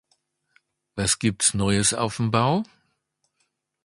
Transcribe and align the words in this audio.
Was 0.95 1.19
gibt's 1.19 1.53
neues 1.53 1.93
auf'm 1.93 2.31
Bau? 2.31 2.63